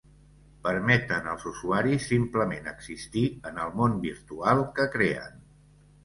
Permeten 0.67 1.27
als 1.33 1.43
usuaris 1.49 2.07
simplement 2.11 2.69
existir 2.71 3.25
en 3.49 3.59
el 3.65 3.75
món 3.81 3.93
virtual 4.07 4.63
que 4.79 4.87
creen. 4.97 5.37